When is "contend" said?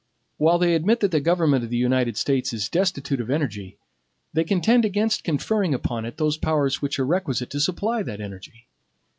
4.43-4.83